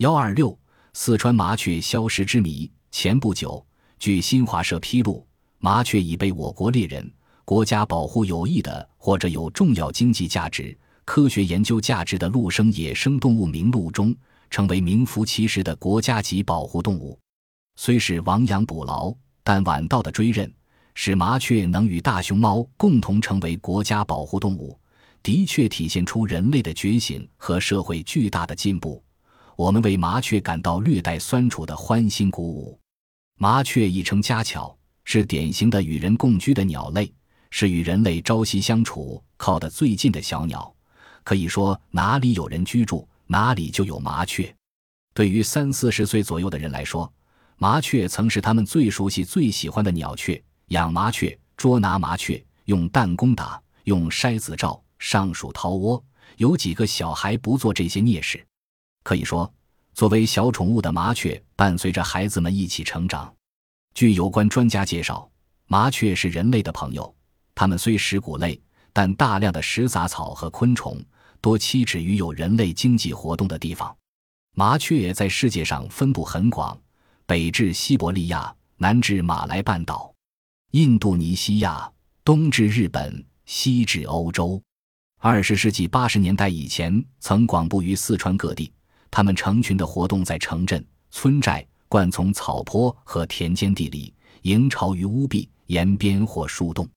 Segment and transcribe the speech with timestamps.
[0.00, 0.58] 幺二六，
[0.94, 2.70] 四川麻雀消失之谜。
[2.90, 3.62] 前不久，
[3.98, 5.26] 据新华社披露，
[5.58, 7.12] 麻雀已被我国猎人、
[7.44, 10.74] 国家保护有益的或者有重要经济价值、
[11.04, 14.16] 科学研究价值的陆生野生动物名录中，
[14.48, 17.18] 成为名副其实的国家级保护动物。
[17.76, 19.14] 虽是亡羊补牢，
[19.44, 20.50] 但晚到的追认，
[20.94, 24.80] 使麻雀能与大熊猫共同成为国家保护动物，
[25.22, 29.04] 的确体现出人类的觉醒和社会巨大的进步。
[29.60, 32.80] 我们为麻雀感到略带酸楚的欢欣鼓舞。
[33.36, 34.74] 麻雀亦称家巧，
[35.04, 37.12] 是典型的与人共居的鸟类，
[37.50, 40.74] 是与人类朝夕相处靠得最近的小鸟。
[41.22, 44.50] 可以说，哪里有人居住，哪里就有麻雀。
[45.12, 47.12] 对于三四十岁左右的人来说，
[47.58, 50.42] 麻雀曾是他们最熟悉、最喜欢的鸟雀。
[50.68, 56.02] 养麻雀、捉拿麻雀，用弹弓打，用筛子照，上树掏窝，
[56.38, 58.42] 有几个小孩不做这些孽事？
[59.10, 59.52] 可以说，
[59.92, 63.34] 作为小宠物的麻雀，伴随着孩子们一起成长。
[63.92, 65.28] 据有关专家介绍，
[65.66, 67.12] 麻雀是人类的朋友。
[67.52, 68.62] 它们虽食谷类，
[68.92, 71.04] 但大量的食杂草和昆虫，
[71.40, 73.92] 多栖止于有人类经济活动的地方。
[74.54, 76.80] 麻雀在世界上分布很广，
[77.26, 80.14] 北至西伯利亚，南至马来半岛、
[80.70, 81.90] 印度尼西亚，
[82.22, 84.62] 东至日本，西至欧洲。
[85.18, 88.72] 二十世纪八十年代以前，曾广布于四川各地。
[89.10, 96.88] 它们成群的活动在城镇、村寨、灌丛、草坡和田间地里，营巢于屋壁、沿边或树洞。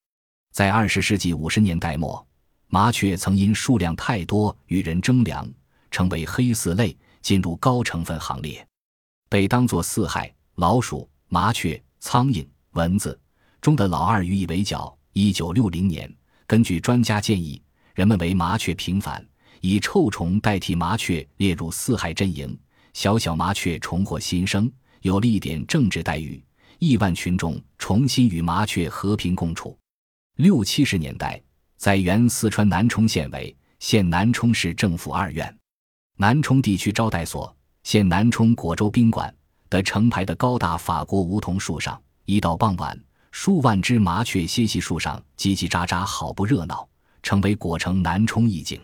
[0.51, 2.25] 在二十世纪五十年代末，
[2.67, 5.51] 麻雀曾因数量太多与人争粮，
[5.89, 8.65] 成为黑四类，进入高成分行列，
[9.29, 13.19] 被当作四害老鼠、麻雀、苍蝇、蚊子
[13.59, 14.95] 中的老二予以围剿。
[15.13, 16.11] 一九六零年，
[16.47, 17.61] 根据专家建议，
[17.93, 19.23] 人们为麻雀平反。
[19.65, 22.59] 以臭虫代替麻雀列入四害阵营，
[22.91, 24.69] 小小麻雀重获新生，
[25.03, 26.43] 有了一点政治待遇，
[26.79, 29.77] 亿万群众重新与麻雀和平共处。
[30.35, 31.41] 六七十年代，
[31.77, 35.57] 在原四川南充县委现南充市政府二院、
[36.17, 39.33] 南充地区招待所现南充果州宾馆
[39.69, 46.85] 的成排的高大法国梧桐树上，一到傍晚，数万只麻雀歇息树上叽叽喳喳，好不热闹，
[47.21, 48.77] 成为果城南充一景。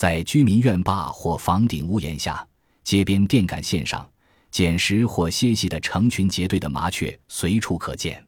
[0.00, 2.42] 在居民院坝或房顶屋檐下、
[2.82, 4.10] 街边电杆线上
[4.50, 8.26] 捡食或歇息的成群结队的麻雀随处可见。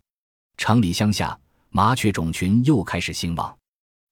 [0.59, 1.35] 城里乡下，
[1.71, 3.57] 麻雀种群又开始兴旺。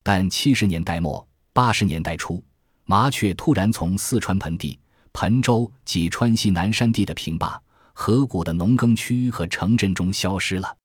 [0.02, 2.42] 但七十年代末、八十年代初，
[2.86, 4.78] 麻雀突然从四川盆地、
[5.12, 10.76] 盆州及川西南山地的平坝、河谷的农耕区和城镇中消失了。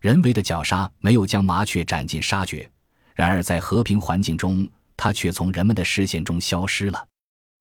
[0.00, 2.68] 人为的绞杀没有将麻雀斩尽杀绝，
[3.14, 4.68] 然而在和平环境中。
[4.96, 7.06] 它却从人们的视线中消失了。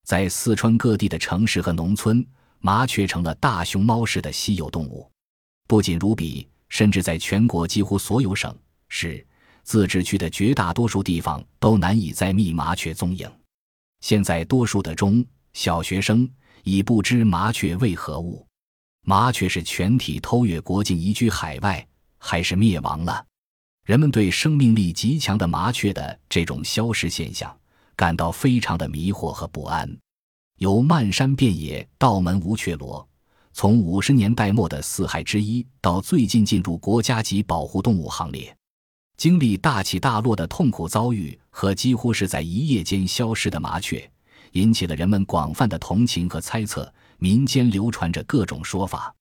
[0.05, 2.25] 在四川各地的城市和农村，
[2.59, 5.09] 麻雀成了大熊猫式的稀有动物。
[5.67, 8.55] 不仅如彼，甚至在全国几乎所有省
[8.87, 9.25] 市
[9.63, 13.29] 自治区的绝大多数地方都难以再觅麻雀踪影。
[14.01, 16.29] 现在，多数的中小学生
[16.63, 18.45] 已不知麻雀为何物。
[19.01, 23.25] 麻雀是全体偷越国境移居海外，还是灭亡了？
[23.85, 27.55] 人们对生命力极强的麻雀的这种消失现象
[27.95, 29.87] 感到非常的迷惑和不安。
[30.57, 33.07] 由漫山遍野到门无雀罗，
[33.53, 38.57] 从五十年代末的四害之一到最近进入国家级保护动物行列，
[39.17, 44.09] 经历大起大落的痛苦遭遇和几乎是在一夜间消失的麻雀，
[44.53, 46.91] 引起了人们广泛的同情和猜测。
[47.17, 49.15] 民间流传着各种说法，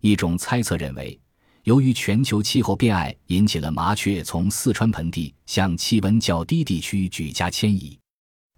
[0.00, 1.18] 一种猜测认为。
[1.64, 7.96] 由于全球气候变矮引起了麻雀从四川盆地向气温较低地区举家迁移。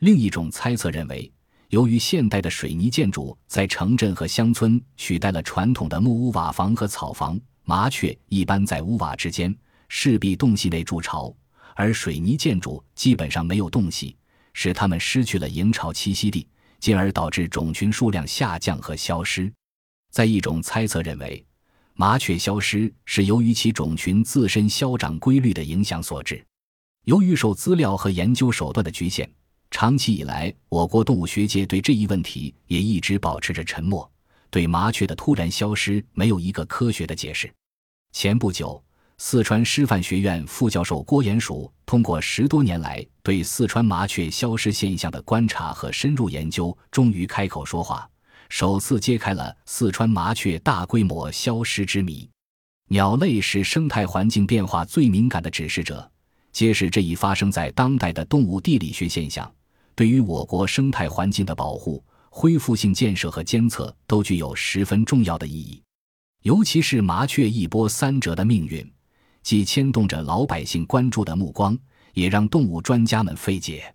[0.00, 1.31] 另一种猜测认为，
[1.69, 9.54] 由于现代的水泥建筑在城镇和乡村取代了传统的木屋瓦房和草房，麻雀一般在屋瓦之间
[9.88, 11.34] 势必洞隙内筑巢，
[11.76, 14.16] 而水泥建筑基本上没有洞隙，
[14.54, 16.48] 使它们失去了营巢栖息地，
[16.81, 19.53] 进而导致种群数量下降和消失。
[20.10, 21.45] 在一种猜测认为。
[21.97, 26.45] 麻雀消失是由于其种群自身消长规律的影响所致。
[27.05, 29.31] 由于受资料和研究手段的局限，
[29.71, 34.11] 长期以来，我国动物学界对这一问题也一直保持着沉默，
[34.51, 37.49] 对麻雀的突然消失没有一个科学的解释。
[38.11, 38.83] 前不久，
[39.19, 48.11] 四川师范学院副教授郭延曙通过十多年来对四川麻雀消失现象的观察和深入研究，终于开口说话。
[48.49, 52.29] 首次揭开了四川麻雀大规模消失之谜。
[52.89, 56.11] 鸟类是生态环境变化最敏感的指示者，
[56.53, 59.51] 揭示这一发生在当代的动物地理学现象
[59.95, 65.81] 对于我国生态环境的保护恢复性建设和监测都具有十分重要的意义。
[66.43, 68.93] 尤其是麻雀一波三折的命运，
[69.43, 71.79] 既牵动着老百姓关注的目光，
[72.13, 73.94] 也让动物专家们费解。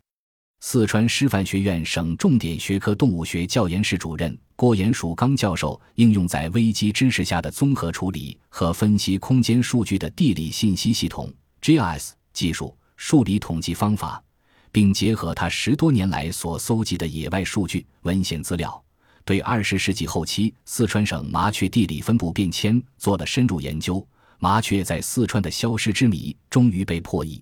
[0.62, 14.22] 四川师范学院省重点学科动物学教研室主任郭延曙刚教授应用在危机知识下的综合处理和分析空间数据的地理信息系统 GIS 技术数理统计方法，
[14.70, 18.84] 并结合他十多年来所搜集的野外数据文献资料，
[19.24, 24.06] 对二十世纪后期四川省麻雀地理分布变迁做了深入研究。
[24.40, 27.42] 麻雀在四川的消失之谜终于被破译。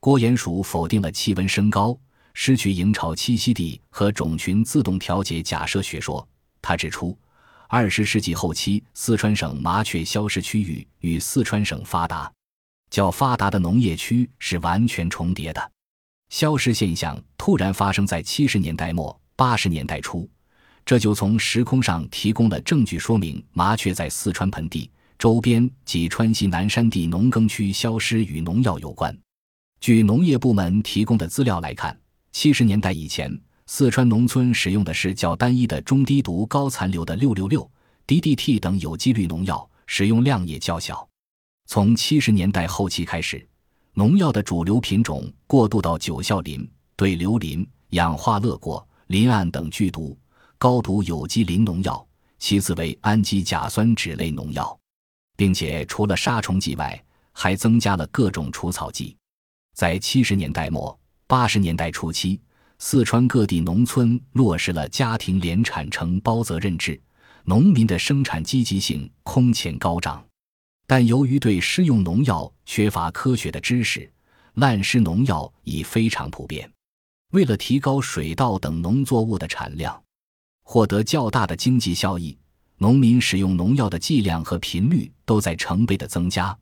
[0.00, 1.98] 郭延曙否定了气温升高。
[2.38, 6.28] 失去营巢栖息地和种群自动调节假设学说，
[6.60, 7.16] 他指出，
[7.66, 12.30] 二十世纪后期四川省麻雀消失区域与四川省发达、
[12.90, 15.72] 较发达的农业区是完全重叠的。
[16.28, 20.28] 消失现象突然发生在七十年代末八十年代初，
[20.84, 29.18] 这就从时空上提供了证据，说明麻雀在四川盆地周边及川西南山地农耕区消失与农药有关。
[29.80, 31.98] 据农业部门提供的资料来看。
[32.38, 33.34] 七十年代以前，
[33.64, 37.66] 四川农村使用的是较单一的中低毒高残留的六六六、
[38.06, 41.08] DDT 等有机氯农药，使用量也较小。
[41.64, 43.48] 从七十年代后期开始，
[43.94, 50.14] 农药的主流品种过渡到九效磷、对硫磷、氧化乐果、磷胺等剧毒、
[50.58, 52.06] 高毒有机磷农药，
[52.38, 54.78] 其次为氨基甲酸酯类农药，
[55.38, 57.02] 并且除了杀虫剂外，
[57.32, 59.16] 还增加了各种除草剂。
[59.72, 60.94] 在七十年代末。
[61.28, 62.40] 八十年代初期，
[62.78, 67.00] 四川各地农村落实了家庭联产承包责任制，
[67.44, 70.24] 农民的生产积极性空前高涨。
[70.86, 74.08] 但由于对施用农药缺乏科学的知识，
[74.54, 76.70] 滥施农药已非常普遍。
[77.32, 80.00] 为了提高水稻等农作物的产量，
[80.62, 82.38] 获得较大的经济效益，
[82.78, 86.56] 农民使用农药的剂量和频率都在成倍的增加。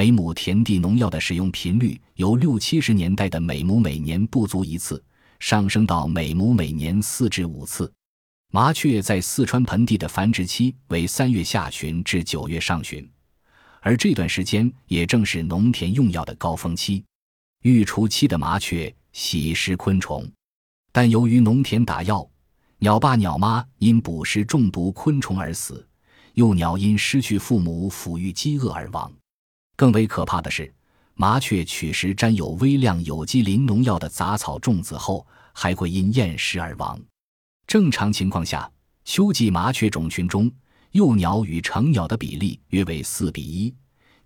[0.00, 5.04] 每亩田地农药的使用频率由六七十年代的每亩每年不足一次，
[5.40, 7.92] 上升到每亩每年四至五次。
[8.50, 13.06] 麻雀在四川盆地的繁殖期为三月下旬至九月上旬，
[13.82, 17.04] 而这段时间也正是农田用药的高峰期。
[17.60, 20.26] 育雏期的麻雀喜食昆虫，
[20.92, 22.26] 但由于农田打药，
[22.78, 25.86] 鸟爸鸟妈因捕食中毒昆虫而死，
[26.32, 29.12] 幼鸟因失去父母抚育饥饿而亡。
[29.80, 30.70] 更为可怕的是，
[31.14, 37.00] 麻雀取食沾有微量有机磷农药的杂草种子后，还会因厌食而亡。
[37.66, 38.70] 正常情况下，
[39.06, 40.52] 秋季麻雀种群中
[40.90, 43.74] 幼鸟与成鸟的比例约为四比一，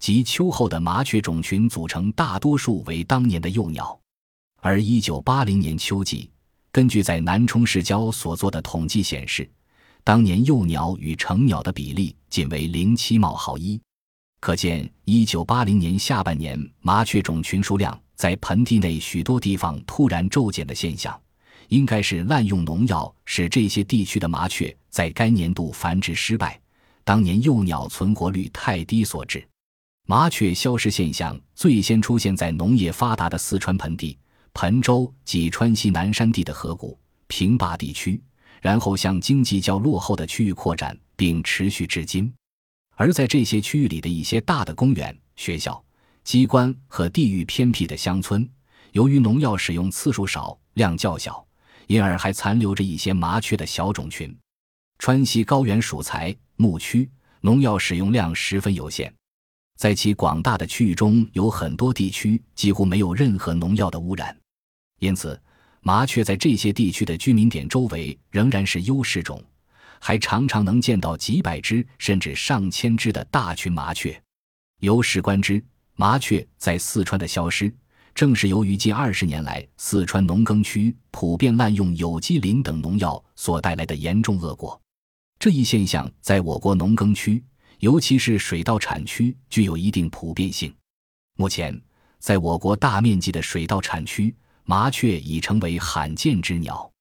[0.00, 3.96] 即秋后的麻雀种群组成大多数为当年的幼鸟。
[4.60, 6.28] 而一九八零年秋季，
[6.72, 9.48] 根据在南充市郊所做的统计显示，
[10.02, 13.80] 当年幼鸟与成鸟的比例仅为零七冒号一。
[14.44, 21.18] 可见，一九八零年下半年麻雀种群数量在盆地内许多地方突然骤减的现象，
[21.68, 26.60] 应该是滥用农药使这些地区的麻雀在该年度繁殖失败，
[27.04, 29.42] 当年幼鸟存活率太低所致。
[30.06, 34.18] 麻雀消失现象最先出现在农业发达的四川盆地、
[34.52, 36.98] 盆州及川西南山地的河谷、
[37.28, 38.20] 平坝地区，
[38.60, 42.30] 然后向经济较落后的区域扩展，并持续至今。
[42.96, 45.82] 而在这些区域里的一些大的公园、学校、
[46.22, 48.48] 机关和地域偏僻的乡村，
[48.92, 51.44] 由于农药使用次数少、量较小，
[51.86, 54.34] 因而还残留着一些麻雀的小种群。
[54.98, 57.10] 川西高原属材牧区，
[57.40, 59.12] 农药使用量十分有限，
[59.76, 64.34] 在其广大的区域中有很多地区几乎没有任何农药的污染，
[65.00, 65.38] 因此
[65.80, 69.42] 麻雀在这些地区的居民点周围仍然是优势种。
[70.06, 74.22] 还常常能见到几百只甚至上千只的大群麻雀。
[74.80, 77.74] 由史观之，麻雀在四川的消失，
[78.14, 84.78] 正是由于近二十年来四川农耕区普遍滥用有机磷等农药所带来的严重恶果。
[85.38, 87.42] 这一现象在我国农耕区，
[87.78, 90.70] 尤其是水稻产区具有一定普遍性。
[91.38, 91.80] 目前，
[92.18, 96.92] 在我国大面积的水稻产区，麻雀已成为罕见之鸟。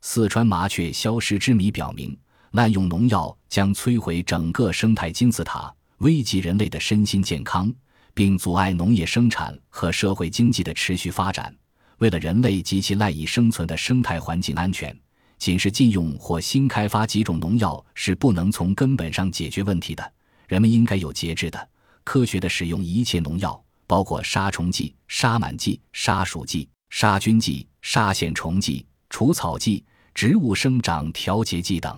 [0.00, 2.18] 四川麻雀消失之谜表明。
[2.52, 7.72] 滥用农药将摧毁整个生态金字塔，危及人类的身心健康，
[8.14, 11.54] 并阻碍农业生产和社会经济的持续发展。
[11.98, 14.96] 为了人类及其赖以生存的生态环境安全，
[15.38, 20.12] 仅是禁用或新开发几种农药是不能从根本上解决问题的。
[20.48, 21.68] 人们应该有节制的、
[22.04, 29.84] 科学的使用一切农药，包括杀虫剂、杀螨剂、杀鼠剂、杀菌剂、杀线虫剂、除草剂。
[30.14, 31.94] 植物生长调节剂等。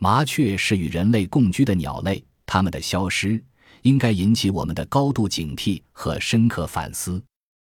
[0.00, 3.42] 麻雀是与人类共居的鸟类，它们的消失
[3.82, 7.20] 应该引起我们的高度警惕和深刻反思。